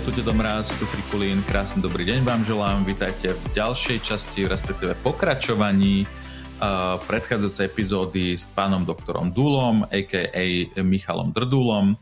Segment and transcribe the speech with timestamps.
[0.00, 1.44] Je tu Dedo Mráz, tu Frikulín.
[1.44, 2.88] Krásny dobrý deň vám želám.
[2.88, 10.72] Vítajte v ďalšej časti, respektíve pokračovaní uh, predchádzajúcej epizódy s pánom doktorom Dulom, a.k.a.
[10.80, 12.00] Michalom Drdulom.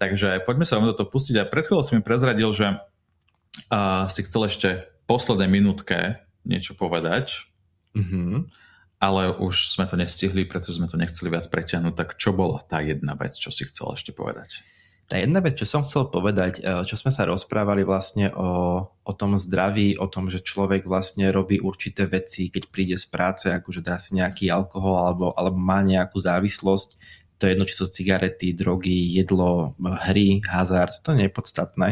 [0.00, 1.36] Takže poďme sa vám do toho pustiť.
[1.36, 4.68] A pred chvíľou si mi prezradil, že uh, si chcel ešte
[5.04, 7.52] poslednej minútke niečo povedať.
[7.92, 8.48] Mm-hmm.
[8.96, 12.00] Ale už sme to nestihli, pretože sme to nechceli viac preťahnuť.
[12.00, 14.64] Tak čo bola tá jedna vec, čo si chcel ešte povedať?
[15.06, 19.12] Tá jedna vec, čo som chcel povedať, e, čo sme sa rozprávali vlastne o, o
[19.14, 23.86] tom zdraví, o tom, že človek vlastne robí určité veci, keď príde z práce, akože
[23.86, 26.98] dá si nejaký alkohol alebo, alebo má nejakú závislosť,
[27.38, 31.88] to je jedno, či sú cigarety, drogy, jedlo, hry, hazard, to nie je podstatné.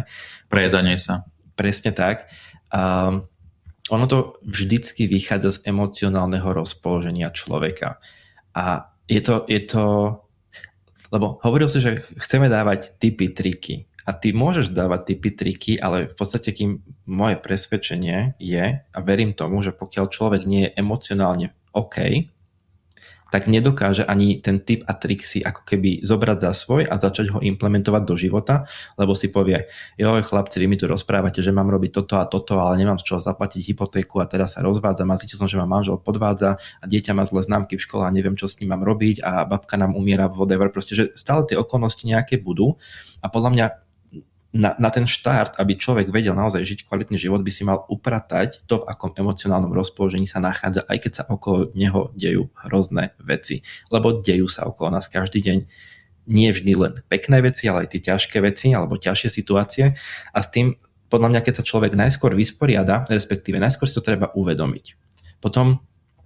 [0.48, 1.28] Prejedanie sa.
[1.52, 2.32] Presne tak.
[2.72, 3.28] Um,
[3.92, 8.00] ono to vždycky vychádza z emocionálneho rozpoloženia človeka.
[8.56, 9.84] A je to, je to
[11.12, 13.88] lebo hovoril si, že chceme dávať typy, triky.
[14.04, 19.32] A ty môžeš dávať typy, triky, ale v podstate kým moje presvedčenie je, a verím
[19.32, 22.28] tomu, že pokiaľ človek nie je emocionálne OK,
[23.34, 27.34] tak nedokáže ani ten typ a trik si ako keby zobrať za svoj a začať
[27.34, 29.66] ho implementovať do života, lebo si povie,
[29.98, 33.10] jo chlapci, vy mi tu rozprávate, že mám robiť toto a toto, ale nemám z
[33.10, 36.84] čoho zaplatiť hypotéku a teraz sa rozvádzam a zistil som, že ma manžel podvádza a
[36.86, 39.74] dieťa má zlé známky v škole a neviem, čo s ním mám robiť a babka
[39.74, 42.78] nám umiera whatever, proste, že stále tie okolnosti nejaké budú
[43.18, 43.66] a podľa mňa
[44.54, 48.62] na, na ten štart, aby človek vedel naozaj žiť kvalitný život, by si mal upratať
[48.70, 53.66] to, v akom emocionálnom rozpoložení sa nachádza, aj keď sa okolo neho dejú hrozné veci.
[53.90, 55.58] Lebo dejú sa okolo nás každý deň
[56.30, 59.98] nie vždy len pekné veci, ale aj tie ťažké veci alebo ťažšie situácie
[60.32, 60.78] a s tým
[61.12, 64.96] podľa mňa, keď sa človek najskôr vysporiada, respektíve najskôr si to treba uvedomiť.
[65.38, 65.84] Potom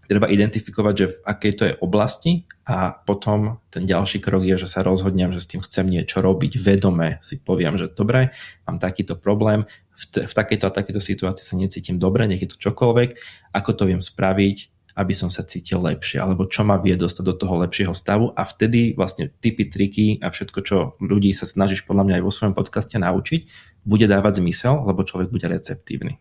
[0.08, 4.72] treba identifikovať, že v akej to je oblasti a potom ten ďalší krok je, že
[4.72, 8.32] sa rozhodnem, že s tým chcem niečo robiť vedome, si poviem, že dobre,
[8.64, 12.50] mám takýto problém, v, t- v takejto a takejto situácii sa necítim dobre, nech je
[12.50, 13.20] to čokoľvek,
[13.52, 14.56] ako to viem spraviť,
[14.98, 18.42] aby som sa cítil lepšie, alebo čo ma vie dostať do toho lepšieho stavu a
[18.42, 22.54] vtedy vlastne typy, triky a všetko, čo ľudí sa snažíš podľa mňa aj vo svojom
[22.58, 23.40] podcaste naučiť,
[23.86, 26.18] bude dávať zmysel, lebo človek bude receptívny.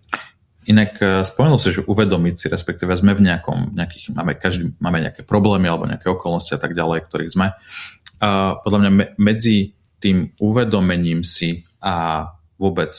[0.68, 5.00] Inak eh, spomenul si, že uvedomiť si, respektíve sme v nejakom, nejakých, máme, každý, máme
[5.00, 7.56] nejaké problémy alebo nejaké okolnosti a tak ďalej, ktorých sme.
[8.20, 12.28] A podľa mňa medzi tým uvedomením si a
[12.60, 12.92] vôbec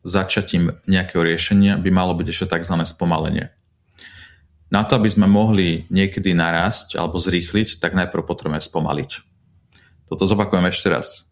[0.00, 2.74] začatím nejakého riešenia by malo byť ešte tzv.
[2.88, 3.52] spomalenie.
[4.70, 9.10] Na to, aby sme mohli niekedy narásť alebo zrýchliť, tak najprv potrebujeme spomaliť.
[10.06, 11.26] Toto zopakujem ešte raz.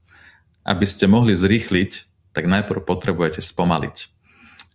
[0.67, 1.91] Aby ste mohli zrýchliť,
[2.35, 4.18] tak najprv potrebujete spomaliť.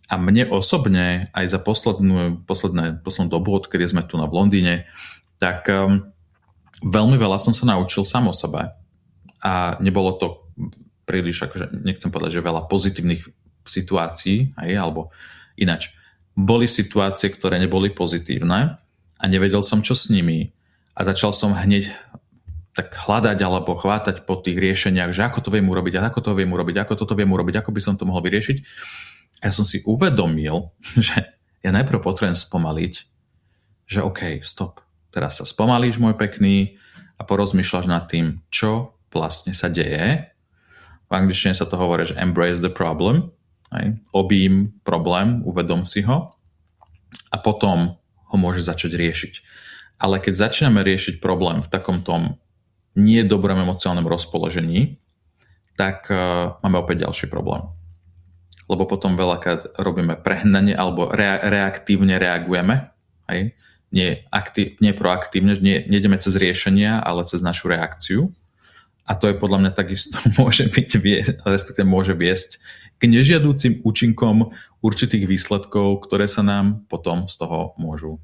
[0.04, 4.74] A mne osobne aj za poslednú, posledné, poslednú dobu, odkedy sme tu na v Londýne,
[5.40, 6.12] tak um,
[6.84, 8.68] veľmi veľa som sa naučil sám o sebe.
[9.40, 10.44] A nebolo to
[11.08, 13.24] príliš, akože nechcem povedať, že veľa pozitívnych
[13.64, 15.08] situácií, aj, alebo
[15.56, 15.92] inač.
[16.36, 18.76] Boli situácie, ktoré neboli pozitívne
[19.16, 20.52] a nevedel som, čo s nimi.
[20.92, 21.96] A začal som hneď
[22.74, 26.50] tak hľadať alebo chvátať po tých riešeniach, že ako to viem urobiť, ako to viem
[26.50, 28.58] urobiť, ako toto viem urobiť, ako by som to mohol vyriešiť
[29.44, 30.72] ja som si uvedomil,
[31.06, 32.94] že ja najprv potrebujem spomaliť,
[33.84, 34.80] že OK, stop,
[35.12, 36.80] teraz sa spomalíš, môj pekný,
[37.14, 40.34] a porozmýšľaš nad tým, čo vlastne sa deje.
[41.06, 43.30] V angličtine sa to hovorí, že embrace the problem,
[43.70, 46.34] aj, obím problém, uvedom si ho
[47.30, 49.34] a potom ho môže začať riešiť.
[50.02, 52.42] Ale keď začíname riešiť problém v takom tom
[52.98, 54.98] nie dobrom emocionálnom rozpoložení,
[55.78, 57.66] tak uh, máme opäť ďalší problém
[58.70, 62.90] lebo potom veľakrát robíme prehnanie alebo rea- reaktívne reagujeme,
[63.28, 63.52] hej?
[63.94, 68.34] Nie, aktiv, nie proaktívne, nie, nejdeme cez riešenia, ale cez našu reakciu.
[69.06, 70.88] A to je podľa mňa takisto môže byť,
[71.46, 72.58] respektíve môže viesť
[72.98, 78.18] k nežiadúcim účinkom určitých výsledkov, ktoré sa nám potom z toho môžu,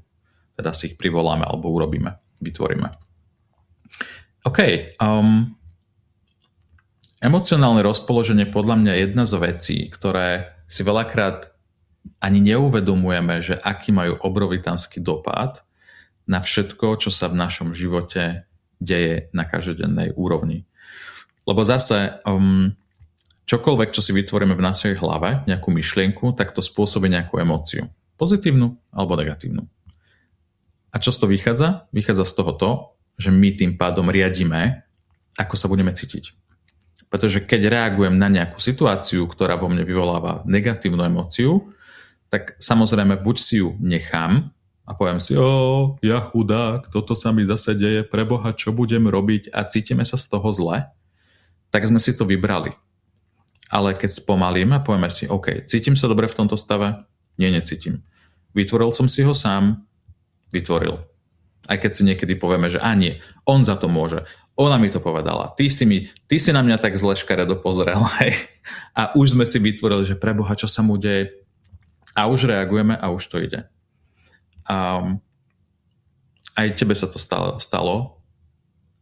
[0.57, 2.89] teda si ich privoláme alebo urobíme, vytvoríme.
[4.41, 4.59] OK,
[4.97, 5.53] um,
[7.21, 11.53] Emocionálne rozpoloženie podľa mňa je jedna z vecí, ktoré si veľakrát
[12.17, 15.61] ani neuvedomujeme, že aký majú obrovitánsky dopad
[16.25, 18.49] na všetko, čo sa v našom živote
[18.81, 20.65] deje na každodennej úrovni.
[21.45, 22.73] Lebo zase um,
[23.45, 27.85] čokoľvek, čo si vytvoríme v našej hlave, nejakú myšlienku, tak to spôsobí nejakú emóciu.
[28.17, 29.69] Pozitívnu alebo negatívnu.
[30.89, 31.85] A čo z toho vychádza?
[31.93, 32.71] Vychádza z toho to,
[33.21, 34.81] že my tým pádom riadíme,
[35.37, 36.40] ako sa budeme cítiť.
[37.11, 41.75] Pretože keď reagujem na nejakú situáciu, ktorá vo mne vyvoláva negatívnu emóciu,
[42.31, 44.55] tak samozrejme buď si ju nechám
[44.87, 49.51] a poviem si, o, ja chudák, toto sa mi zase deje, preboha, čo budem robiť
[49.51, 50.87] a cítime sa z toho zle,
[51.67, 52.71] tak sme si to vybrali.
[53.71, 57.07] ale keď spomalíme a povieme si, OK, cítim sa dobre v tomto stave?
[57.39, 58.03] Nie, necítim.
[58.51, 59.87] Vytvoril som si ho sám?
[60.51, 60.99] Vytvoril.
[61.71, 64.27] Aj keď si niekedy povieme, že a nie, on za to môže.
[64.59, 65.55] Ona mi to povedala.
[65.55, 67.99] Ty si, mi, ty si na mňa tak zle škaredo pozrel.
[68.19, 68.35] Hej.
[68.95, 71.31] A už sme si vytvorili, že preboha, čo sa mu deje.
[72.11, 73.63] A už reagujeme a už to ide.
[74.67, 75.23] Um,
[76.59, 78.19] aj tebe sa to stalo, stalo,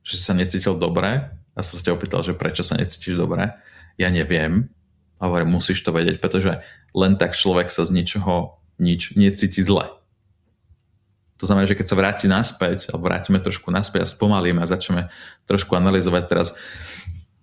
[0.05, 1.33] že si sa necítil dobre.
[1.57, 3.49] Ja som sa ťa opýtal, že prečo sa necítiš dobre
[3.99, 4.71] ja neviem.
[5.19, 6.63] A hovorím, musíš to vedieť, pretože
[6.95, 9.91] len tak človek sa z ničoho nič necíti zle.
[11.39, 15.07] To znamená, že keď sa vráti naspäť, alebo vrátime trošku naspäť a spomalíme a začneme
[15.47, 16.47] trošku analyzovať teraz,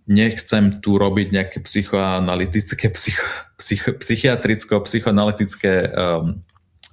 [0.06, 3.26] nechcem tu robiť nejaké psychoanalytické, psycho,
[3.58, 6.44] psycho, psychiatricko, psychoanalytické um,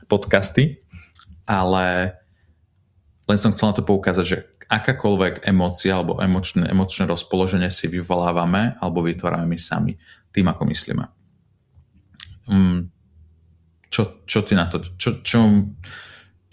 [0.08, 0.82] podcasty,
[1.44, 2.18] ale
[3.28, 4.38] len som chcel na to poukázať, že
[4.72, 9.94] akákoľvek emócia alebo emočné, emočné rozpoloženie si vyvolávame alebo vytvárame my sami
[10.34, 11.06] tým, ako myslíme.
[12.50, 12.90] Um,
[13.94, 15.40] čo, čo ty na to, čo, čo,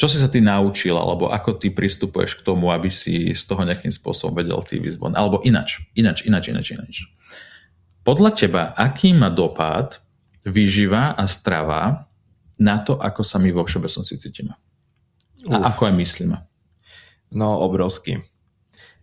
[0.01, 3.69] čo si sa ty naučil, alebo ako ty pristupuješ k tomu, aby si z toho
[3.69, 6.97] nejakým spôsobom vedel ty vyzvon, alebo inač, inač, inač, inač, inač.
[8.01, 10.01] Podľa teba, aký má dopad
[10.41, 12.09] vyživa a strava
[12.57, 14.57] na to, ako sa my vo všeobecnosti cítime?
[15.53, 15.65] A Uf.
[15.69, 16.37] ako aj myslíme?
[17.37, 18.25] No, obrovský.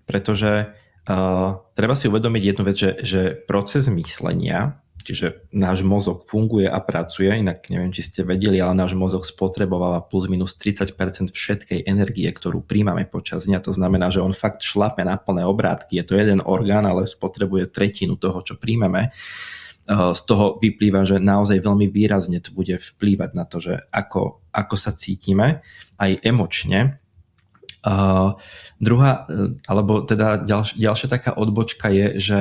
[0.09, 0.73] Pretože
[1.05, 6.83] uh, treba si uvedomiť jednu vec, že, že proces myslenia, čiže náš mozog funguje a
[6.83, 12.27] pracuje, inak neviem, či ste vedeli, ale náš mozog spotrebováva plus minus 30% všetkej energie,
[12.27, 13.63] ktorú príjmame počas dňa.
[13.63, 15.95] To znamená, že on fakt šlape na plné obrátky.
[15.95, 19.15] Je to jeden orgán, ale spotrebuje tretinu toho, čo príjmeme
[19.87, 24.75] z toho vyplýva, že naozaj veľmi výrazne to bude vplývať na to, že ako, ako
[24.75, 25.63] sa cítime
[25.95, 26.99] aj emočne
[27.87, 28.35] Uh,
[28.83, 32.39] druhá, e, alebo teda ďalš, ďalšia taká odbočka je, že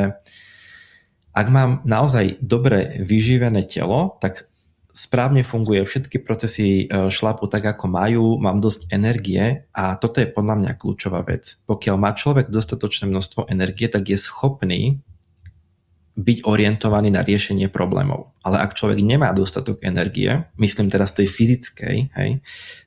[1.37, 4.49] ak mám naozaj dobre vyživené telo, tak
[4.97, 10.33] správne funguje, všetky procesy e, šlapu tak, ako majú, mám dosť energie a toto je
[10.33, 11.61] podľa mňa kľúčová vec.
[11.69, 15.05] Pokiaľ má človek dostatočné množstvo energie, tak je schopný
[16.17, 18.33] byť orientovaný na riešenie problémov.
[18.41, 22.41] Ale ak človek nemá dostatok energie, myslím teraz tej fyzickej, hej,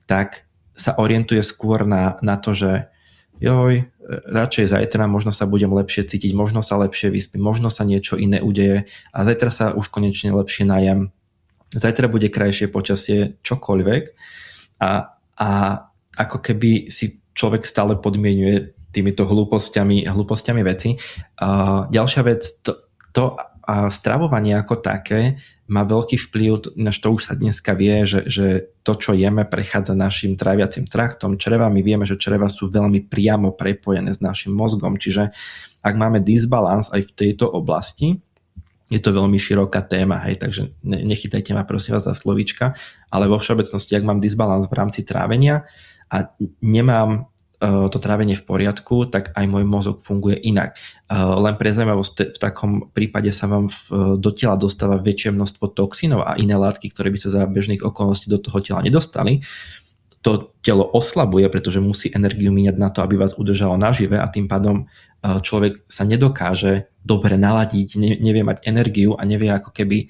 [0.10, 2.90] tak sa orientuje skôr na, na to, že
[3.38, 8.17] joj, radšej zajtra možno sa budem lepšie cítiť, možno sa lepšie vyspím, možno sa niečo
[8.17, 11.13] iné udeje a zajtra sa už konečne lepšie najem.
[11.69, 14.03] Zajtra bude krajšie počasie, čokoľvek
[14.81, 15.50] a, a
[16.17, 20.97] ako keby si človek stále podmienuje týmito hlúpostiami, hlúpostiami veci.
[21.38, 23.38] Uh, ďalšia vec, to, to
[23.69, 25.38] a stravovanie ako také
[25.69, 29.94] má veľký vplyv, na to už sa dneska vie, že, že to, čo jeme, prechádza
[29.94, 31.86] našim tráviacim traktom, črevami.
[31.86, 35.30] Vieme, že čreva sú veľmi priamo prepojené s našim mozgom, čiže
[35.86, 38.18] ak máme disbalans aj v tejto oblasti,
[38.89, 42.74] je to veľmi široká téma, hej, takže nechytajte ma prosím vás za slovíčka,
[43.13, 45.69] ale vo všeobecnosti, ak mám disbalans v rámci trávenia
[46.10, 46.33] a
[46.65, 50.79] nemám to trávenie v poriadku, tak aj môj mozog funguje inak.
[51.11, 55.75] Eh, len pre zaujímavosť, v takom prípade sa vám v, do tela dostáva väčšie množstvo
[55.75, 59.43] toxínov a iné látky, ktoré by sa za bežných okolností do toho tela nedostali.
[60.24, 64.48] To telo oslabuje, pretože musí energiu míňať na to, aby vás udržalo nažive a tým
[64.48, 70.07] pádom eh, človek sa nedokáže dobre naladiť, nevie mať energiu a nevie ako keby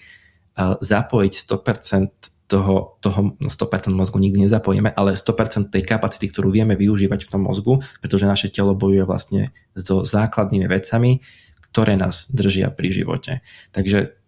[0.59, 6.74] zapojiť 100% toho, toho 100% no, mozgu nikdy nezapojíme, ale 100% tej kapacity, ktorú vieme
[6.74, 11.22] využívať v tom mozgu, pretože naše telo bojuje vlastne so základnými vecami,
[11.70, 13.32] ktoré nás držia pri živote.
[13.70, 14.18] Takže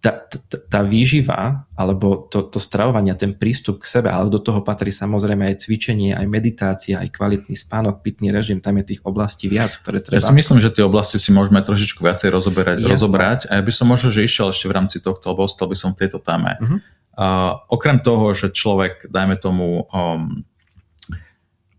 [0.00, 4.64] tá, tá, tá výživa alebo to, to stravovanie, ten prístup k sebe, ale do toho
[4.64, 9.52] patrí samozrejme aj cvičenie, aj meditácia, aj kvalitný spánok, pitný režim, tam je tých oblastí
[9.52, 10.16] viac, ktoré treba...
[10.16, 13.72] Ja si myslím, že tie oblasti si môžeme trošičku viacej rozoberať, rozobrať a ja by
[13.72, 16.56] som možno, že išiel ešte v rámci tohto, lebo ostal by som v tejto téme.
[16.56, 16.80] Uh-huh.
[17.20, 20.48] Uh, okrem toho, že človek, dajme tomu, um,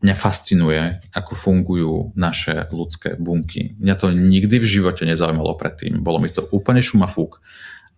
[0.02, 0.82] mňa fascinuje,
[1.14, 3.78] ako fungujú naše ľudské bunky.
[3.78, 6.02] Mňa to nikdy v živote nezaujímalo predtým.
[6.02, 7.42] Bolo mi to úplne šumafúk.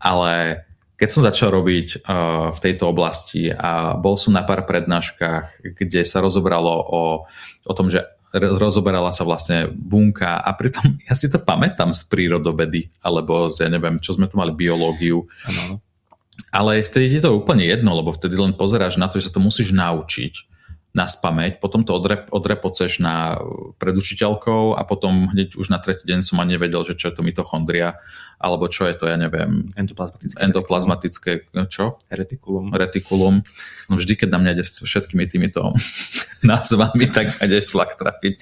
[0.04, 0.64] Ale
[1.00, 6.04] keď som začal robiť uh, v tejto oblasti a bol som na pár prednáškach, kde
[6.04, 7.04] sa rozobralo o,
[7.68, 12.92] o tom, že rozoberala sa vlastne bunka a pritom ja si to pamätám z prírodovedy,
[13.02, 15.26] alebo z, ja neviem, čo sme tu mali, biológiu.
[15.50, 15.82] Ano.
[16.50, 19.42] Ale vtedy je to úplne jedno, lebo vtedy len pozeráš na to, že sa to
[19.42, 20.53] musíš naučiť
[20.94, 23.42] na spameť, potom to odrep, odrepoceš na
[23.82, 27.18] pred učiteľkou a potom hneď už na tretí deň som ani nevedel, že čo je
[27.18, 27.98] to mitochondria,
[28.38, 31.32] alebo čo je to, ja neviem, endoplazmatické, endoplazmatické
[31.66, 31.98] čo?
[32.14, 32.70] Retikulum.
[32.70, 33.42] Retikulum.
[33.90, 35.74] No vždy, keď na mňa ide s všetkými týmito
[36.46, 38.38] názvami, tak ide šlak trafiť.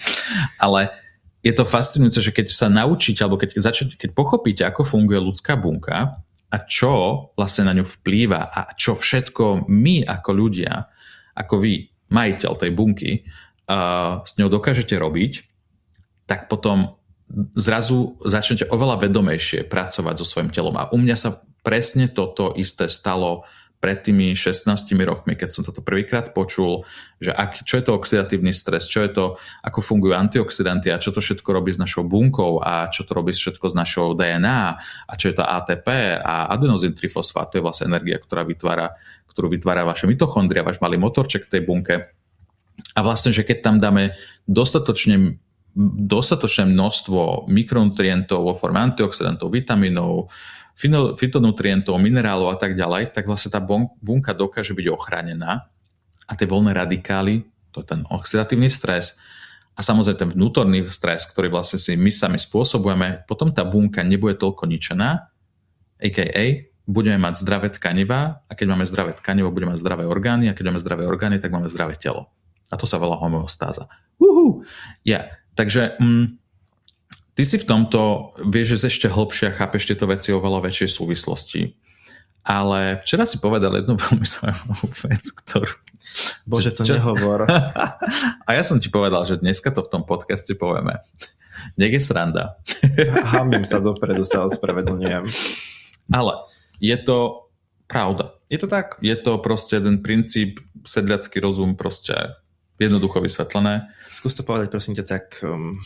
[0.59, 0.91] Ale
[1.39, 5.55] je to fascinujúce, že keď sa naučíte, alebo keď, začnete, keď pochopíte, ako funguje ľudská
[5.55, 6.19] bunka,
[6.51, 10.91] a čo vlastne na ňu vplýva a čo všetko my ako ľudia,
[11.31, 13.11] ako vy, majiteľ tej bunky,
[14.21, 15.47] s ňou dokážete robiť,
[16.27, 16.99] tak potom
[17.55, 20.75] zrazu začnete oveľa vedomejšie pracovať so svojím telom.
[20.75, 23.47] A u mňa sa presne toto isté stalo
[23.81, 24.69] pred tými 16
[25.01, 26.85] rokmi, keď som toto prvýkrát počul,
[27.17, 29.25] že ak, čo je to oxidatívny stres, čo je to,
[29.65, 33.33] ako fungujú antioxidanty a čo to všetko robí s našou bunkou a čo to robí
[33.33, 34.61] všetko s našou DNA
[35.09, 38.93] a čo je to ATP a adenozín trifosfát, to je vlastne energia, ktorá vytvára,
[39.31, 41.95] ktorú vytvára vaše mitochondria, váš malý motorček v tej bunke.
[42.91, 45.39] A vlastne, že keď tam dáme dostatočne
[45.79, 50.27] dostatočné množstvo mikronutrientov vo forme antioxidantov, vitamínov,
[51.15, 53.63] fitonutrientov, minerálov a tak ďalej, tak vlastne tá
[54.03, 55.71] bunka dokáže byť ochránená
[56.27, 59.15] a tie voľné radikály, to je ten oxidatívny stres
[59.75, 64.35] a samozrejme ten vnútorný stres, ktorý vlastne si my sami spôsobujeme, potom tá bunka nebude
[64.35, 65.31] toľko ničená,
[66.01, 66.70] a.k.a.
[66.89, 70.73] budeme mať zdravé tkanivá a keď máme zdravé tkanivo, budeme mať zdravé orgány a keď
[70.73, 72.29] máme zdravé orgány, tak máme zdravé telo.
[72.71, 73.91] A to sa volá homeostáza.
[74.17, 74.63] Uhu.
[75.03, 75.35] Yeah.
[75.55, 76.41] Takže mm,
[77.31, 80.89] Ty si v tomto vieš, že ešte hlbšie a chápeš tieto veci o veľa väčšej
[80.91, 81.73] súvislosti.
[82.43, 85.71] Ale včera si povedal jednu veľmi zaujímavú vec, ktorú...
[86.43, 86.99] Bože, to čo...
[86.99, 87.47] nehovor.
[88.47, 90.99] a ja som ti povedal, že dneska to v tom podcaste povieme.
[91.81, 92.61] Nech je sranda.
[93.33, 95.23] Hamím sa dopredu, sa ospravedlňujem.
[96.11, 96.33] Ale
[96.81, 97.47] je to
[97.85, 98.33] pravda.
[98.49, 98.97] Je to tak?
[98.99, 102.35] Je to proste jeden princíp, sedľacký rozum, proste
[102.81, 103.93] jednoducho vysvetlené.
[104.09, 105.77] Skús to povedať, prosím ťa, tak um,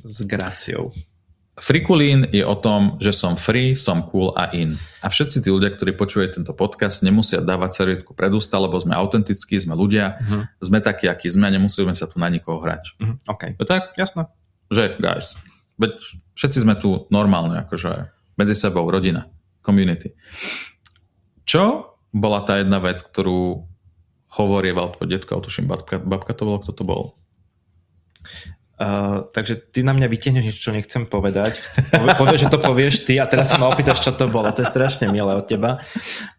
[0.00, 0.94] s gráciou.
[1.54, 4.74] Frikulín je o tom, že som free, som cool a in.
[5.02, 8.98] A všetci tí ľudia, ktorí počúvajú tento podcast, nemusia dávať servietku pred ústa, lebo sme
[8.98, 10.50] autentickí, sme ľudia, uh-huh.
[10.58, 12.98] sme takí, akí sme a nemusíme sa tu na nikoho hrať.
[12.98, 13.14] Uh-huh.
[13.30, 13.54] OK.
[13.54, 13.94] Je tak?
[13.94, 14.26] Jasné.
[14.66, 15.38] Že, guys,
[15.78, 15.94] veď
[16.34, 19.30] všetci sme tu normálne, akože medzi sebou, rodina,
[19.64, 20.12] community.
[21.48, 23.64] Čo bola tá jedna vec, ktorú
[24.36, 27.02] hovorieval tvoj detko, tuším, babka, babka to bolo, kto to bol?
[28.74, 31.62] Uh, takže ty na mňa vytiahneš niečo, čo nechcem povedať.
[31.94, 34.50] Povieš, že to povieš ty a teraz sa ma opýtaš, čo to bolo.
[34.50, 35.78] To je strašne milé od teba.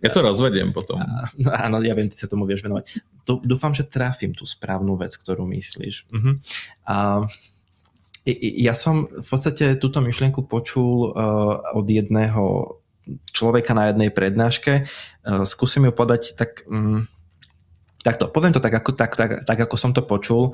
[0.03, 0.99] Ja to rozvediem potom.
[0.99, 2.99] Uh, áno, ja viem, ty sa tomu vieš venovať.
[3.23, 6.11] Dúfam, že trafím tú správnu vec, ktorú myslíš.
[6.11, 6.35] Uh-huh.
[6.83, 7.23] Uh,
[8.59, 12.75] ja som v podstate túto myšlienku počul uh, od jedného
[13.31, 14.89] človeka na jednej prednáške.
[15.25, 16.65] Uh, skúsim ju podať tak...
[16.69, 17.07] Um,
[18.05, 20.53] Takto, poviem to tak ako, tak, tak, tak, ako som to počul.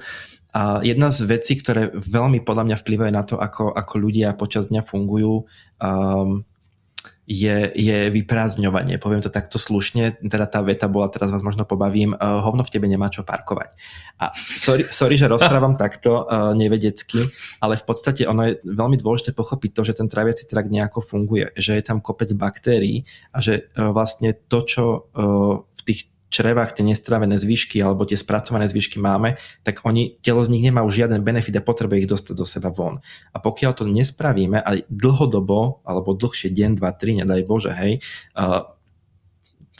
[0.55, 4.71] A jedna z vecí, ktoré veľmi podľa mňa vplyvajú na to, ako, ako ľudia počas
[4.71, 5.43] dňa fungujú,
[5.83, 6.47] um,
[7.29, 8.97] je, je vyprázdňovanie.
[8.97, 12.73] Poviem to takto slušne, teda tá veta bola, teraz vás možno pobavím, uh, hovno v
[12.73, 13.77] tebe nemá čo parkovať.
[14.19, 17.29] A sorry, sorry že rozprávam takto uh, nevedecky,
[17.61, 21.53] ale v podstate ono je veľmi dôležité pochopiť to, že ten traviaci trakt nejako funguje,
[21.55, 26.79] že je tam kopec baktérií a že uh, vlastne to, čo uh, v tých črevách
[26.79, 29.35] tie nestravené zvyšky alebo tie spracované zvyšky máme,
[29.67, 32.71] tak oni, telo z nich nemá už žiaden benefit a potrebuje ich dostať do seba
[32.71, 33.03] von.
[33.35, 37.99] A pokiaľ to nespravíme aj dlhodobo, alebo dlhšie deň, dva, tri, nedaj Bože, hej,
[38.39, 38.71] uh,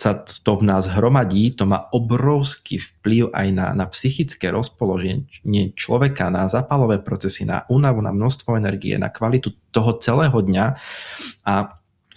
[0.02, 6.34] sa to v nás hromadí, to má obrovský vplyv aj na, na psychické rozpoloženie človeka,
[6.34, 10.66] na zapalové procesy, na únavu, na množstvo energie, na kvalitu toho celého dňa.
[11.46, 11.54] A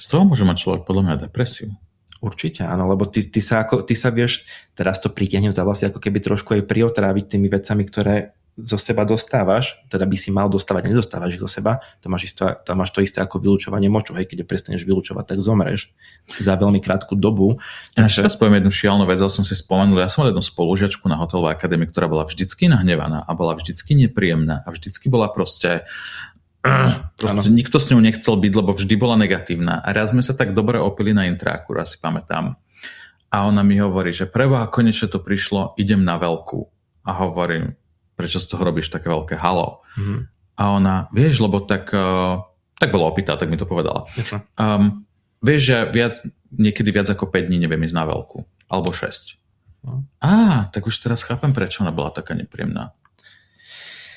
[0.00, 1.76] z toho môže mať človek podľa mňa depresiu.
[2.24, 5.92] Určite áno, lebo ty, ty, sa ako, ty sa vieš, teraz to pritiahnem za vlasy,
[5.92, 10.46] ako keby trošku aj priotráviť tými vecami, ktoré zo seba dostávaš, teda by si mal
[10.46, 14.14] dostávať, nedostávaš ich zo seba, to máš, isto, to máš to isté ako vylúčovanie moču,
[14.14, 15.90] hej, keď prestaneš vylúčovať, tak zomreš
[16.38, 17.58] za veľmi krátku dobu.
[17.98, 18.22] Ja takže...
[18.22, 21.58] teraz poviem jednu šialnú vec, som si spomenul, ja som mal jednu spolužiačku na hotelovej
[21.58, 25.82] akadémii, ktorá bola vždycky nahnevaná a bola vždycky nepríjemná a vždycky bola proste
[27.20, 27.56] Proste ano.
[27.60, 29.84] nikto s ňou nechcel byť, lebo vždy bola negatívna.
[29.84, 32.56] A raz sme sa tak dobre opili na intráku, si pamätám.
[33.28, 36.64] A ona mi hovorí, že preboha, konečne to prišlo, idem na veľkú.
[37.04, 37.76] A hovorím,
[38.16, 39.84] prečo z toho robíš také veľké halo?
[39.98, 40.20] Mm-hmm.
[40.54, 42.40] A ona, vieš, lebo tak, uh,
[42.78, 44.06] tak bola opýtá, tak mi to povedala.
[44.56, 45.04] Um,
[45.42, 46.14] vieš, že viac,
[46.54, 48.40] niekedy viac ako 5 dní neviem ísť na veľkú.
[48.70, 49.36] Alebo 6.
[49.84, 50.06] No.
[50.22, 52.96] Á, tak už teraz chápem, prečo ona bola taká nepríjemná.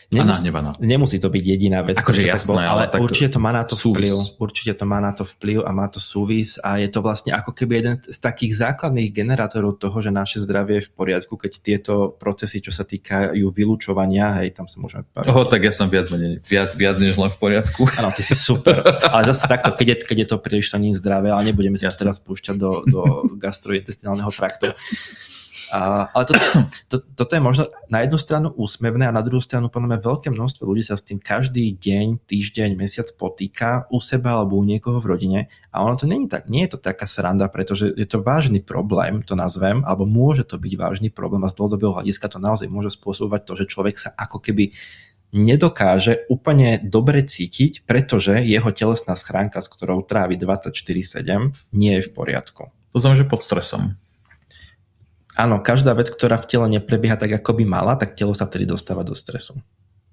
[0.08, 0.40] Nemus,
[0.80, 3.76] nemusí to byť jediná vec, akože jasné, bol, ale, ale určite to má na to
[3.76, 4.08] súvis.
[4.08, 4.40] vplyv.
[4.40, 7.52] Určite to má na to vplyv a má to súvis a je to vlastne ako
[7.52, 12.16] keby jeden z takých základných generátorov toho, že naše zdravie je v poriadku, keď tieto
[12.16, 15.28] procesy, čo sa týkajú vylúčovania, hej, tam sa môžeme baviť.
[15.28, 17.84] Oh, tak ja som viac, menej, viac, viac než len v poriadku.
[18.00, 18.80] Áno, ty si super.
[19.12, 21.92] ale zase takto, keď je, keď je to príliš to nie zdravé, ale nebudeme sa
[21.92, 23.02] teraz púšťať do, do
[23.36, 24.72] gastrointestinálneho traktu.
[25.72, 26.34] A, ale to,
[26.88, 30.32] to, toto je možno na jednu stranu úsmevné a na druhú stranu podľa mňa veľké
[30.34, 35.02] množstvo ľudí sa s tým každý deň, týždeň, mesiac potýka u seba alebo u niekoho
[35.02, 35.40] v rodine
[35.74, 39.22] a ono to je, tak, nie je to taká sranda, pretože je to vážny problém,
[39.26, 42.96] to nazvem, alebo môže to byť vážny problém a z dlhodobého hľadiska to naozaj môže
[42.96, 44.74] spôsobovať to, že človek sa ako keby
[45.36, 52.10] nedokáže úplne dobre cítiť, pretože jeho telesná schránka, s ktorou trávi 24-7, nie je v
[52.16, 52.72] poriadku.
[52.96, 54.00] To znamená, že pod stresom
[55.38, 58.66] áno, každá vec, ktorá v tele neprebieha tak, ako by mala, tak telo sa vtedy
[58.66, 59.62] dostáva do stresu.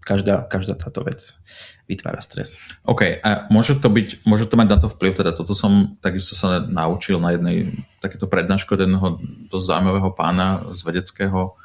[0.05, 1.41] Každá, každá táto vec
[1.89, 2.61] vytvára stres.
[2.85, 6.37] OK, a môže to byť, môže to mať na to vplyv, teda toto som takisto
[6.37, 7.73] sa naučil na jednej
[8.05, 9.09] takéto prednášku od jedného
[9.49, 11.57] dosť zaujímavého pána z vedeckého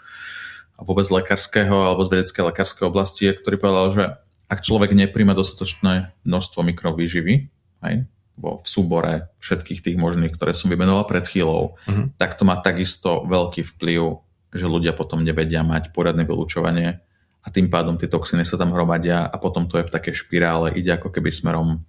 [0.79, 4.03] a vôbec lekárskeho alebo z vedeckej lekárskej oblasti, ktorý povedal, že
[4.47, 7.51] ak človek nepríjma dostatočné množstvo mikrovýživy,
[7.83, 7.95] hej,
[8.39, 12.07] vo, v súbore všetkých tých možných, ktoré som vymenoval pred chvíľou, uh-huh.
[12.15, 14.23] tak to má takisto veľký vplyv,
[14.55, 17.03] že ľudia potom nevedia mať poriadne vylúčovanie
[17.39, 20.75] a tým pádom tie toxiny sa tam hromadia a potom to je v takej špirále,
[20.75, 21.79] ide ako keby smerom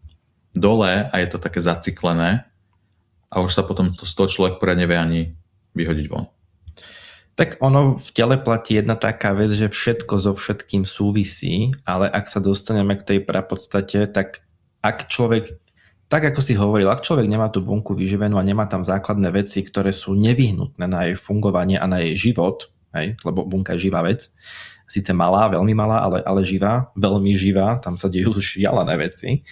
[0.55, 2.47] dole a je to také zaciklené
[3.31, 5.21] a už sa potom to, toho človek poriadne nevie ani
[5.75, 6.27] vyhodiť von.
[7.39, 12.27] Tak ono v tele platí jedna taká vec, že všetko so všetkým súvisí, ale ak
[12.27, 14.45] sa dostaneme k tej prapodstate, tak
[14.83, 15.57] ak človek
[16.11, 19.63] tak ako si hovoril, ak človek nemá tú bunku vyživenú a nemá tam základné veci,
[19.63, 22.67] ktoré sú nevyhnutné na jej fungovanie a na jej život,
[22.99, 24.35] hej, lebo bunka je živá vec,
[24.91, 29.47] síce malá, veľmi malá, ale, ale živá, veľmi živá, tam sa dejú šialené veci.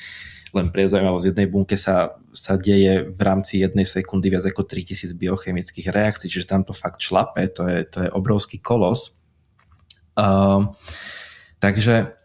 [0.50, 4.64] Len pre zaujímavosť, z jednej bunke sa, sa deje v rámci jednej sekundy viac ako
[4.64, 9.14] 3000 biochemických reakcií, čiže tam to fakt šlape, to je, to je obrovský kolos.
[10.16, 10.72] Uh,
[11.60, 12.16] takže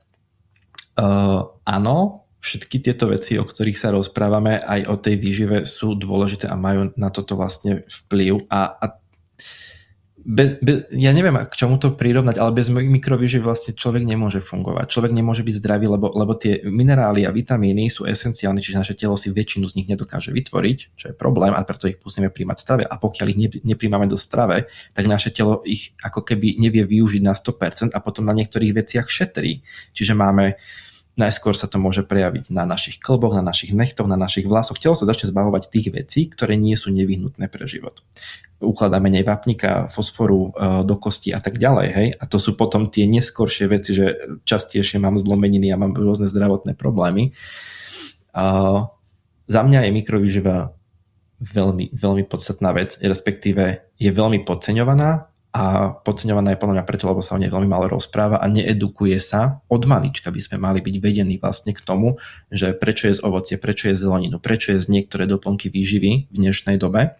[0.98, 6.48] uh, áno, všetky tieto veci, o ktorých sa rozprávame, aj o tej výžive sú dôležité
[6.48, 8.86] a majú na toto vlastne vplyv a, a
[10.24, 14.88] bez, bez, ja neviem, k čomu to prirovnať, ale bez mikrovýživy vlastne človek nemôže fungovať.
[14.88, 19.20] Človek nemôže byť zdravý, lebo, lebo tie minerály a vitamíny sú esenciálne, čiže naše telo
[19.20, 22.64] si väčšinu z nich nedokáže vytvoriť, čo je problém a preto ich musíme príjmať v
[22.64, 22.84] strave.
[22.88, 27.22] A pokiaľ ich ne, nepríjmame do strave, tak naše telo ich ako keby nevie využiť
[27.22, 29.60] na 100% a potom na niektorých veciach šetrí.
[29.92, 30.56] Čiže máme
[31.14, 34.82] Najskôr sa to môže prejaviť na našich klboch, na našich nechtoch, na našich vlasoch.
[34.82, 38.02] Telo sa začne zbavovať tých vecí, ktoré nie sú nevyhnutné pre život.
[38.58, 41.88] Ukladá menej vápnika, fosforu e, do kosti a tak ďalej.
[41.94, 42.08] Hej?
[42.18, 46.74] A to sú potom tie neskoršie veci, že častejšie mám zlomeniny a mám rôzne zdravotné
[46.74, 47.38] problémy.
[48.34, 48.46] A
[49.46, 50.74] za mňa je mikrovýživa
[51.44, 57.22] veľmi, veľmi podstatná vec, respektíve je veľmi podceňovaná a podceňovaná je podľa mňa preto, lebo
[57.22, 59.62] sa o nej veľmi málo rozpráva a needukuje sa.
[59.70, 62.18] Od malička by sme mali byť vedení vlastne k tomu,
[62.50, 66.36] že prečo je z ovocie, prečo je zeleninu, prečo je z niektoré doplnky výživy v
[66.36, 67.14] dnešnej dobe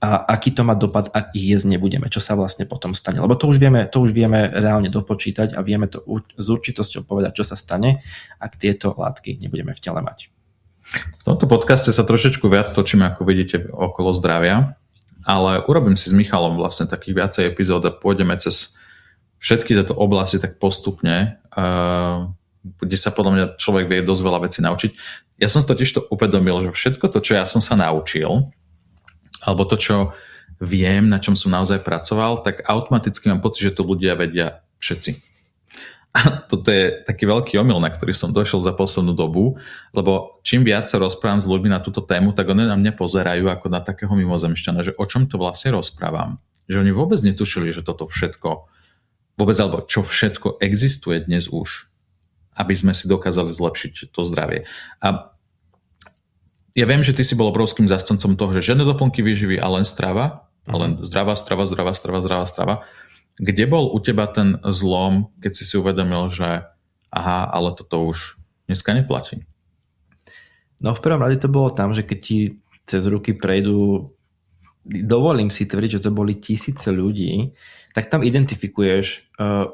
[0.00, 3.20] a aký to má dopad, ak ich jesť nebudeme, čo sa vlastne potom stane.
[3.20, 6.00] Lebo to už vieme, to už vieme reálne dopočítať a vieme to
[6.40, 8.00] s určitosťou povedať, čo sa stane,
[8.40, 10.32] ak tieto látky nebudeme v tele mať.
[11.20, 14.79] V tomto podcaste sa trošičku viac točíme, ako vidíte, okolo zdravia
[15.24, 18.76] ale urobím si s Michalom vlastne takých viacej epizód a pôjdeme cez
[19.40, 22.28] všetky tieto oblasti tak postupne, uh,
[22.60, 24.90] kde sa podľa mňa človek vie dosť veľa vecí naučiť.
[25.40, 28.52] Ja som totiž to uvedomil, že všetko to, čo ja som sa naučil,
[29.40, 30.12] alebo to, čo
[30.60, 35.29] viem, na čom som naozaj pracoval, tak automaticky mám pocit, že to ľudia vedia všetci.
[36.10, 39.62] A toto je taký veľký omyl, na ktorý som došiel za poslednú dobu,
[39.94, 43.46] lebo čím viac sa rozprávam s ľuďmi na túto tému, tak oni na mňa pozerajú
[43.46, 46.42] ako na takého mimozemšťana, že o čom to vlastne rozprávam.
[46.66, 48.50] Že oni vôbec netušili, že toto všetko,
[49.38, 51.86] vôbec alebo čo všetko existuje dnes už,
[52.58, 54.66] aby sme si dokázali zlepšiť to zdravie.
[54.98, 55.30] A
[56.74, 59.86] ja viem, že ty si bol obrovským zastancom toho, že žiadne doplnky výživy a len
[59.86, 62.74] strava, a len zdravá strava, zdravá strava, zdravá strava.
[63.40, 66.68] Kde bol u teba ten zlom, keď si si uvedomil, že
[67.08, 68.36] aha, ale toto už
[68.68, 69.48] dneska neplatí?
[70.84, 74.12] No v prvom rade to bolo tam, že keď ti cez ruky prejdú,
[74.84, 77.56] dovolím si tvrdiť, že to boli tisíce ľudí,
[77.96, 79.72] tak tam identifikuješ uh,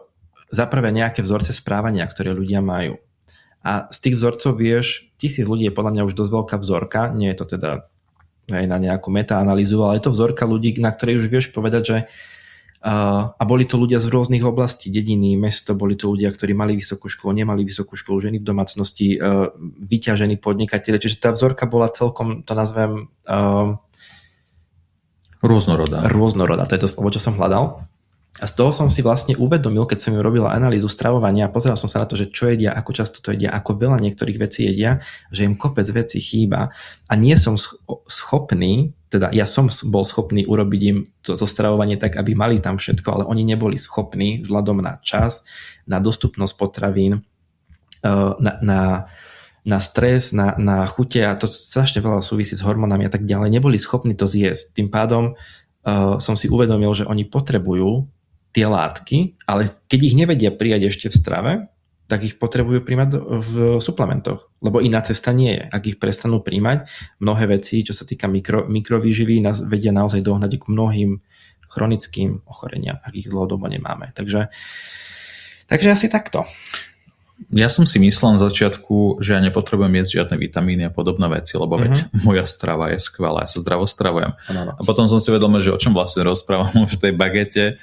[0.55, 3.03] zaprvé nejaké vzorce správania, ktoré ľudia majú.
[3.67, 7.35] A z tých vzorcov vieš, tisíc ľudí je podľa mňa už dosť veľká vzorka, nie
[7.35, 7.91] je to teda
[8.47, 11.97] aj na nejakú metaanalýzu, ale je to vzorka ľudí, na ktorej už vieš povedať, že
[12.07, 12.36] uh,
[12.87, 17.11] a boli to ľudia z rôznych oblastí, dediny, mesto, boli to ľudia, ktorí mali vysokú
[17.11, 19.51] školu, nemali vysokú školu, ženy v domácnosti, e,
[19.91, 21.03] vyťažení podnikatelia.
[21.03, 23.11] Čiže tá vzorka bola celkom, to nazvem...
[25.43, 26.07] Rôznorodá.
[26.07, 27.83] Rôznorodá, to je to slovo, čo som hľadal.
[28.37, 31.81] A z toho som si vlastne uvedomil, keď som im robila analýzu stravovania a pozeral
[31.81, 34.69] som sa na to, že čo jedia, ako často to jedia, ako veľa niektorých vecí
[34.69, 35.01] jedia,
[35.33, 36.69] že im kopec vecí chýba
[37.09, 37.57] a nie som
[38.05, 43.09] schopný, teda ja som bol schopný urobiť im to, stravovanie tak, aby mali tam všetko,
[43.09, 45.41] ale oni neboli schopní vzhľadom na čas,
[45.89, 47.25] na dostupnosť potravín,
[48.05, 48.81] eh, na, na,
[49.65, 53.49] na stres, na, na chute a to strašne veľa súvisí s hormónami a tak ďalej,
[53.49, 54.79] neboli schopní to zjesť.
[54.79, 58.07] Tým pádom uh, som si uvedomil, že oni potrebujú
[58.57, 61.53] tie látky, ale keď ich nevedia prijať ešte v strave,
[62.09, 65.65] tak ich potrebujú príjmať v suplementoch, lebo iná cesta nie je.
[65.69, 66.89] Ak ich prestanú príjmať,
[67.21, 71.11] mnohé veci, čo sa týka mikro, mikrovýživy, nás vedia naozaj dohnať k mnohým
[71.67, 74.15] chronickým ochoreniam, ak ich dlhodobo nemáme.
[74.15, 74.49] Takže,
[75.67, 76.47] takže asi takto.
[77.53, 81.61] Ja som si myslel na začiatku, že ja nepotrebujem jesť žiadne vitamíny a podobné veci,
[81.61, 81.85] lebo mm-hmm.
[81.85, 82.25] veď mhm.
[82.33, 84.33] moja strava je skvelá, ja sa zdravo stravujem.
[84.49, 84.73] Ano, ano.
[84.79, 87.77] A potom som si vedomil, že o čom vlastne rozprávam v tej bagete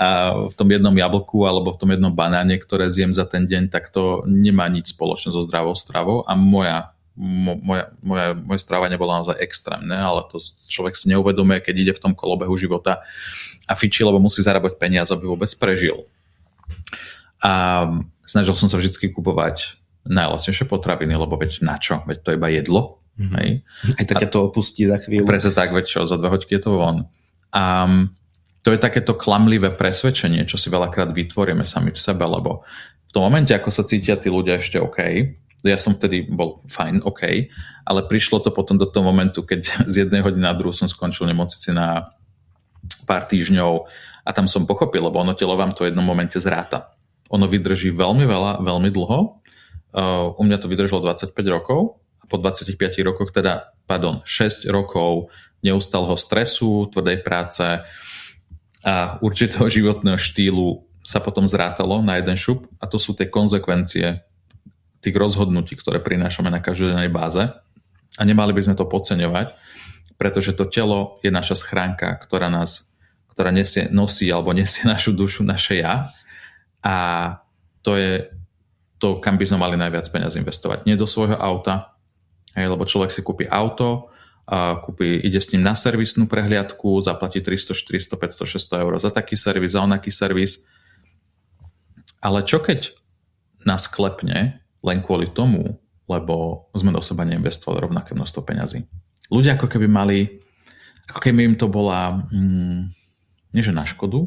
[0.00, 3.68] a v tom jednom jablku alebo v tom jednom banáne, ktoré zjem za ten deň,
[3.68, 9.12] tak to nemá nič spoločné so zdravou stravou a moja moja, moja, moje strávanie bolo
[9.12, 13.04] naozaj extrémne, ale to človek si neuvedomuje, keď ide v tom kolobehu života
[13.68, 16.08] a fičí, lebo musí zarábať peniaze, aby vôbec prežil.
[17.44, 17.84] A
[18.24, 19.76] snažil som sa vždy kupovať
[20.08, 22.00] najlacnejšie potraviny, lebo veď na čo?
[22.08, 23.04] Veď to je iba jedlo.
[23.20, 23.36] Mm-hmm.
[23.36, 23.48] Hej?
[24.00, 25.28] Aj také to opustí za chvíľu.
[25.28, 27.04] Presne tak, veď čo, za dve hoďky je to von.
[27.52, 27.84] A
[28.60, 32.64] to je takéto klamlivé presvedčenie, čo si veľakrát vytvoríme sami v sebe, lebo
[33.08, 34.98] v tom momente, ako sa cítia tí ľudia ešte OK,
[35.64, 37.52] ja som vtedy bol fajn, OK,
[37.84, 39.60] ale prišlo to potom do toho momentu, keď
[39.92, 42.16] z jednej hodiny na druhú som skončil nemocnici na
[43.04, 43.88] pár týždňov
[44.24, 46.96] a tam som pochopil, lebo ono telo vám to v jednom momente zráta.
[47.32, 49.18] Ono vydrží veľmi veľa, veľmi dlho.
[49.90, 55.32] Uh, u mňa to vydržalo 25 rokov a po 25 rokoch, teda, pardon, 6 rokov
[55.66, 57.64] neustáleho stresu, tvrdej práce,
[58.84, 64.20] a určitého životného štýlu sa potom zrátalo na jeden šup a to sú tie konsekvencie
[65.00, 67.40] tých rozhodnutí, ktoré prinášame na každodennej báze
[68.18, 69.56] a nemali by sme to podceňovať,
[70.20, 72.90] pretože to telo je naša schránka, ktorá nás
[73.30, 76.12] ktorá nesie, nosí alebo nesie našu dušu, naše ja
[76.84, 76.96] a
[77.80, 78.28] to je
[79.00, 80.84] to, kam by sme mali najviac peniaz investovať.
[80.84, 81.96] Nie do svojho auta,
[82.52, 84.12] hej, lebo človek si kúpi auto,
[84.82, 89.38] kúpi, ide s ním na servisnú prehliadku, zaplatí 300, 400, 500, 600 eur za taký
[89.38, 90.66] servis, za onaký servis.
[92.18, 92.90] Ale čo keď
[93.62, 95.78] nás klepne len kvôli tomu,
[96.10, 98.90] lebo sme do seba neinvestovali rovnaké množstvo peňazí.
[99.30, 100.42] Ľudia ako keby mali,
[101.06, 102.90] ako keby im to bola, mm,
[103.54, 104.26] nie že na škodu,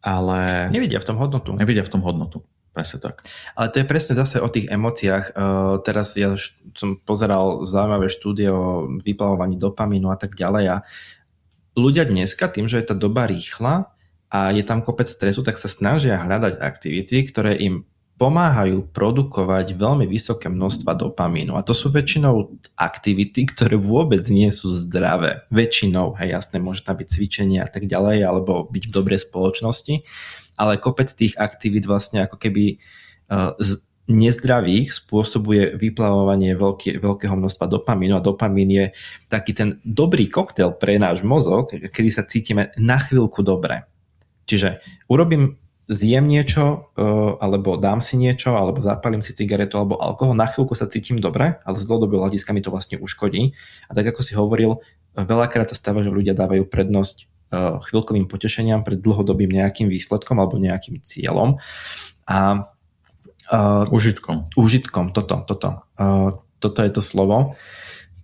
[0.00, 0.70] ale...
[0.72, 1.52] Nevidia v tom hodnotu.
[1.52, 2.46] Nevidia v tom hodnotu.
[2.76, 3.24] Presne tak.
[3.56, 5.32] Ale to je presne zase o tých emóciách.
[5.32, 6.36] Uh, teraz ja
[6.76, 10.76] som pozeral zaujímavé štúdie o vyplavovaní dopamínu a tak ďalej a
[11.72, 13.96] ľudia dneska tým, že je tá doba rýchla
[14.28, 20.08] a je tam kopec stresu, tak sa snažia hľadať aktivity, ktoré im pomáhajú produkovať veľmi
[20.08, 21.52] vysoké množstva dopamínu.
[21.52, 25.44] A to sú väčšinou aktivity, ktoré vôbec nie sú zdravé.
[25.52, 30.00] Väčšinou, hej, jasné, môže tam byť cvičenie a tak ďalej, alebo byť v dobrej spoločnosti
[30.56, 32.80] ale kopec tých aktivít vlastne ako keby
[33.30, 38.86] uh, z nezdravých spôsobuje vyplavovanie veľké, veľkého množstva dopamínu a dopamín je
[39.26, 43.82] taký ten dobrý koktail pre náš mozog, kedy sa cítime na chvíľku dobre.
[44.46, 44.78] Čiže
[45.10, 50.50] urobím zjem niečo, uh, alebo dám si niečo, alebo zapalím si cigaretu alebo alkohol, na
[50.50, 53.54] chvíľku sa cítim dobre, ale z dlhodobého hľadiska mi to vlastne uškodí.
[53.86, 54.82] A tak ako si hovoril,
[55.14, 60.58] veľakrát sa stáva, že ľudia dávajú prednosť Eh, chvíľkovým potešeniam pred dlhodobým nejakým výsledkom alebo
[60.58, 61.62] nejakým cieľom.
[62.26, 62.66] A
[63.54, 64.50] uh, užitkom.
[64.58, 65.86] Užitkom, toto, toto.
[65.94, 67.54] Uh, toto je to slovo.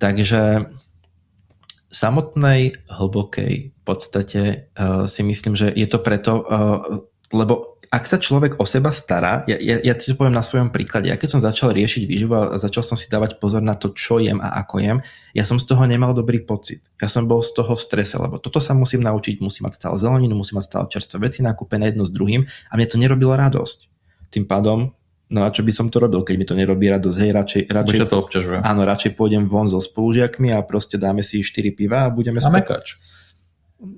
[0.02, 8.08] Takže v samotnej hlbokej podstate uh, si myslím, že je to preto, uh, lebo ak
[8.08, 11.16] sa človek o seba stará, ja, ja, ja ti to poviem na svojom príklade, ja
[11.20, 14.40] keď som začal riešiť výživu a začal som si dávať pozor na to, čo jem
[14.40, 14.98] a ako jem,
[15.36, 16.80] ja som z toho nemal dobrý pocit.
[16.96, 20.00] Ja som bol z toho v strese, lebo toto sa musím naučiť, musím mať stále
[20.00, 23.78] zeleninu, musím mať stále čerstvé veci nakúpené jedno s druhým a mne to nerobilo radosť.
[24.32, 24.96] Tým pádom
[25.32, 28.04] No a čo by som to robil, keď mi to nerobí radosť, hej, radšej, radšej,
[28.04, 28.58] to obťažuje.
[28.60, 32.52] Áno, radšej pôjdem von so spolužiakmi a proste dáme si 4 piva a budeme a
[32.52, 33.00] mekač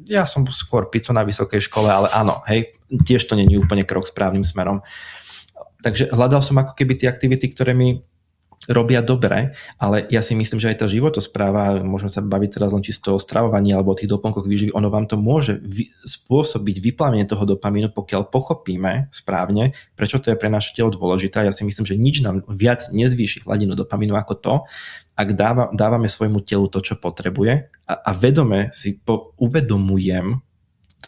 [0.09, 4.09] ja som skôr pizzu na vysokej škole, ale áno, hej, tiež to není úplne krok
[4.09, 4.81] správnym smerom.
[5.85, 8.01] Takže hľadal som ako keby tie aktivity, ktoré mi
[8.65, 12.81] robia dobre, ale ja si myslím, že aj tá životospráva, môžeme sa baviť teraz len
[12.81, 17.29] čisto o stravovaní alebo o tých doplnkoch výživy, ono vám to môže vy, spôsobiť vyplavenie
[17.29, 21.45] toho dopamínu, pokiaľ pochopíme správne, prečo to je pre naše telo dôležité.
[21.45, 24.55] Ja si myslím, že nič nám viac nezvýši hladinu dopamínu ako to,
[25.15, 30.43] ak dáva, dávame svojmu telu to, čo potrebuje a, a vedome si po, uvedomujem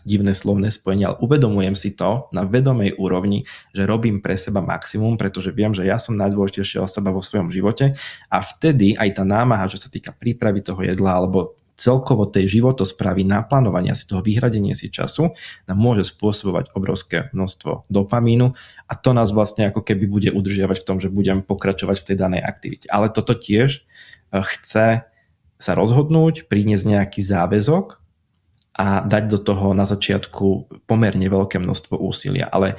[0.04, 5.16] divné slovné spojenie, ale uvedomujem si to na vedomej úrovni, že robím pre seba maximum,
[5.16, 7.96] pretože viem, že ja som najdôležitejšia osoba vo svojom živote
[8.28, 13.22] a vtedy aj tá námaha, čo sa týka prípravy toho jedla alebo celkovo tej životosprávy,
[13.28, 15.36] naplánovania si toho, vyhradenie si času
[15.68, 18.56] nám môže spôsobovať obrovské množstvo dopamínu
[18.88, 22.16] a to nás vlastne ako keby bude udržiavať v tom, že budem pokračovať v tej
[22.16, 22.86] danej aktivite.
[22.88, 25.04] Ale toto tiež eh, chce
[25.56, 28.00] sa rozhodnúť, priniesť nejaký záväzok
[28.76, 32.44] a dať do toho na začiatku pomerne veľké množstvo úsilia.
[32.44, 32.76] Ale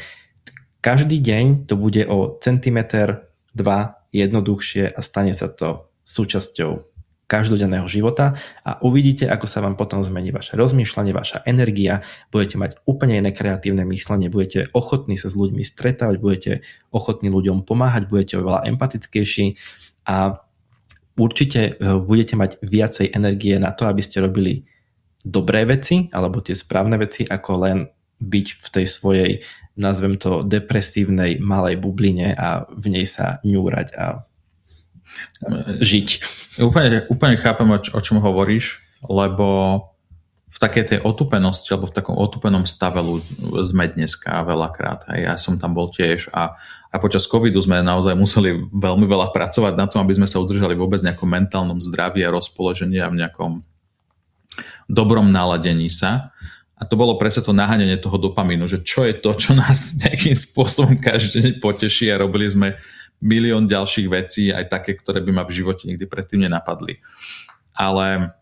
[0.86, 3.26] každý deň to bude o centimeter,
[3.58, 6.87] dva jednoduchšie a stane sa to súčasťou
[7.28, 12.72] každodenného života a uvidíte, ako sa vám potom zmení vaše rozmýšľanie, vaša energia, budete mať
[12.88, 16.52] úplne iné kreatívne myslenie, budete ochotní sa s ľuďmi stretávať, budete
[16.96, 19.60] ochotní ľuďom pomáhať, budete oveľa empatickejší
[20.08, 20.40] a
[21.20, 24.64] určite eh, budete mať viacej energie na to, aby ste robili
[25.28, 27.78] dobré veci alebo tie správne veci, ako len
[28.18, 29.32] byť v tej svojej,
[29.78, 34.27] nazvem to, depresívnej malej bubline a v nej sa ňúrať a
[35.82, 36.08] žiť.
[36.62, 39.80] Úplne, úplne chápem, o, čom hovoríš, lebo
[40.48, 42.98] v takej tej otupenosti alebo v takom otupenom stave
[43.62, 45.06] sme dneska veľakrát.
[45.14, 45.20] Hej.
[45.30, 46.58] Ja som tam bol tiež a,
[46.90, 50.74] a počas covidu sme naozaj museli veľmi veľa pracovať na tom, aby sme sa udržali
[50.74, 53.62] vôbec v nejakom mentálnom zdraví a rozpoložení a v nejakom
[54.90, 56.34] dobrom naladení sa.
[56.78, 60.34] A to bolo presne to naháňanie toho dopamínu, že čo je to, čo nás nejakým
[60.34, 62.78] spôsobom každý deň poteší a robili sme
[63.22, 67.02] milión ďalších vecí, aj také, ktoré by ma v živote nikdy predtým nenapadli.
[67.74, 68.38] Ale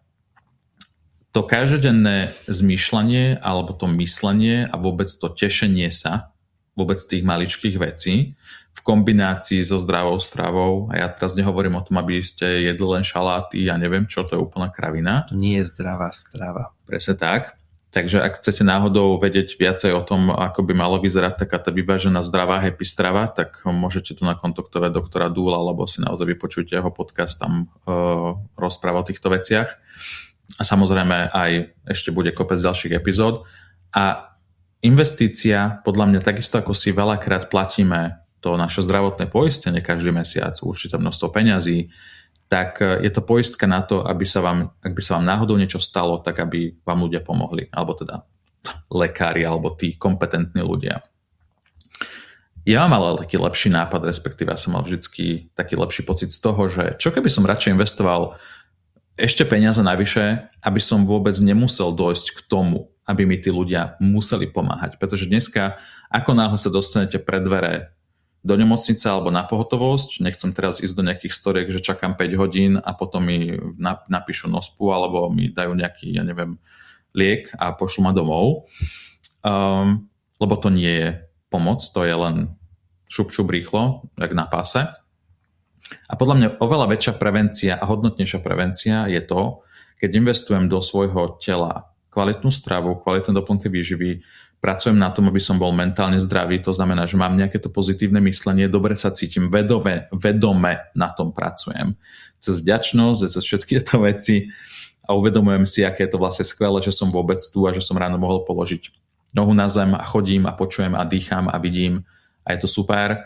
[1.35, 6.35] to každodenné zmýšľanie alebo to myslenie a vôbec to tešenie sa
[6.75, 8.35] vôbec tých maličkých vecí
[8.75, 13.07] v kombinácii so zdravou stravou a ja teraz nehovorím o tom, aby ste jedli len
[13.07, 15.23] šaláty, ja neviem čo, to je úplná kravina.
[15.31, 16.75] To nie je zdravá strava.
[16.83, 17.55] Presne tak.
[17.95, 22.27] Takže ak chcete náhodou vedieť viacej o tom, ako by malo vyzerať taká tá vyvážená
[22.27, 27.39] zdravá happy strava, tak môžete tu nakontaktovať doktora Dúla, alebo si naozaj vypočujte jeho podcast,
[27.39, 29.79] tam uh, rozpráva o týchto veciach.
[30.59, 33.47] A samozrejme aj ešte bude kopec ďalších epizód.
[33.95, 34.35] A
[34.83, 40.99] investícia, podľa mňa takisto ako si veľakrát platíme to naše zdravotné poistenie každý mesiac, určite
[40.99, 41.95] množstvo peňazí,
[42.55, 45.59] tak e, je to poistka na to, aby sa vám, ak by sa vám náhodou
[45.59, 48.23] niečo stalo, tak aby vám ľudia pomohli, alebo teda
[48.87, 51.03] lekári, alebo tí kompetentní ľudia.
[52.65, 56.39] Ja mám ale taký lepší nápad, respektíve ja som mal vždy taký lepší pocit z
[56.39, 58.39] toho, že čo keby som radšej investoval
[59.19, 64.49] ešte peniaze navyše, aby som vôbec nemusel dojsť k tomu, aby mi tí ľudia museli
[64.49, 64.97] pomáhať.
[64.97, 65.77] Pretože dneska,
[66.09, 67.94] ako náhle sa dostanete pred dvere
[68.45, 70.21] do nemocnice alebo na pohotovosť.
[70.21, 73.57] Nechcem teraz ísť do nejakých storiek, že čakám 5 hodín a potom mi
[74.05, 76.61] napíšu nospu alebo mi dajú nejaký, ja neviem,
[77.17, 78.69] liek a pošlu ma domov.
[79.41, 81.09] Um, lebo to nie je
[81.49, 82.53] pomoc, to je len
[83.09, 84.93] šup, šup rýchlo, jak na páse.
[86.05, 89.65] A podľa mňa oveľa väčšia prevencia a hodnotnejšia prevencia je to,
[89.97, 94.21] keď investujem do svojho tela kvalitnú stravu, kvalitné doplnky výživy,
[94.65, 98.17] pracujem na tom, aby som bol mentálne zdravý, to znamená, že mám nejaké to pozitívne
[98.25, 101.93] myslenie, dobre sa cítim, vedome, vedome na tom pracujem.
[102.41, 104.49] Cez vďačnosť, cez všetky tieto veci
[105.05, 107.93] a uvedomujem si, aké je to vlastne skvelé, že som vôbec tu a že som
[107.93, 108.89] ráno mohol položiť
[109.37, 112.01] nohu na zem a chodím a počujem a dýcham a vidím
[112.41, 113.21] a je to super.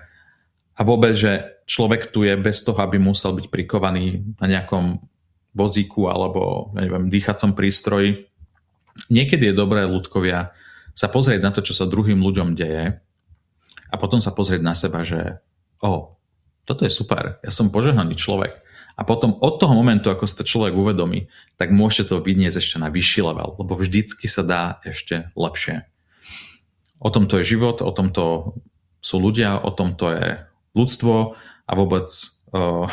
[0.75, 4.99] A vôbec, že človek tu je bez toho, aby musel byť prikovaný na nejakom
[5.56, 8.28] vozíku alebo neviem, dýchacom prístroji.
[9.08, 10.52] Niekedy je dobré, ľudkovia,
[10.93, 12.99] sa pozrieť na to, čo sa druhým ľuďom deje
[13.89, 15.41] a potom sa pozrieť na seba, že
[15.82, 16.13] o,
[16.65, 18.54] toto je super, ja som požehnaný človek.
[18.99, 22.78] A potom od toho momentu, ako sa to človek uvedomí, tak môžete to vyniesť ešte
[22.84, 25.88] na vyšší level, lebo vždycky sa dá ešte lepšie.
[26.99, 28.54] O tomto je život, o tomto
[28.99, 30.28] sú ľudia, o tomto je
[30.75, 32.04] ľudstvo a vôbec
[32.52, 32.91] uh,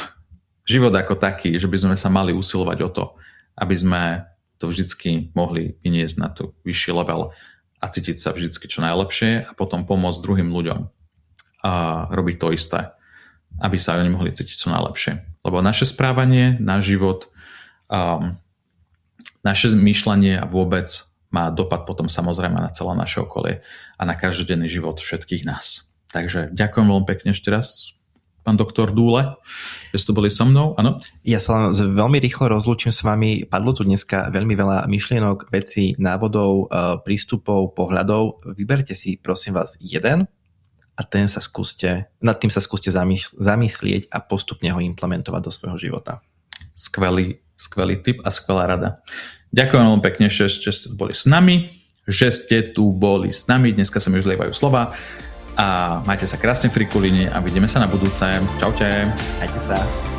[0.63, 3.05] život ako taký, že by sme sa mali usilovať o to,
[3.59, 4.03] aby sme
[4.63, 7.35] to vždycky mohli vyniesť na to vyšší level
[7.81, 10.89] a cítiť sa vždy čo najlepšie a potom pomôcť druhým ľuďom
[11.67, 11.73] a
[12.13, 12.81] robiť to isté,
[13.59, 15.43] aby sa oni mohli cítiť čo najlepšie.
[15.43, 17.31] Lebo naše správanie, náš život,
[17.91, 18.39] um,
[19.43, 20.89] naše myšľanie a vôbec
[21.35, 23.67] má dopad potom samozrejme na celé naše okolie
[23.99, 25.91] a na každodenný život všetkých nás.
[26.15, 27.96] Takže ďakujem veľmi pekne ešte raz
[28.47, 29.35] pán doktor Dúle,
[29.91, 30.95] že ste boli so mnou, áno?
[31.27, 33.43] Ja sa veľmi rýchlo rozlúčim s vami.
[33.43, 38.47] Padlo tu dneska veľmi veľa myšlienok, vecí, návodov, e, prístupov, pohľadov.
[38.55, 40.31] Vyberte si prosím vás jeden
[40.95, 42.95] a ten sa skúste, nad tým sa skúste
[43.35, 46.23] zamyslieť a postupne ho implementovať do svojho života.
[46.79, 49.03] Skvelý, skvelý tip a skvelá rada.
[49.51, 51.75] Ďakujem veľmi pekne, že ste boli s nami.
[52.07, 53.75] že ste tu boli s nami.
[53.75, 54.95] Dneska sa mi už lievajú slova.
[55.57, 58.29] A majte sa krásne frikulíne a vidíme sa na budúce.
[58.61, 59.09] Čaute.
[59.41, 60.16] Majte sa.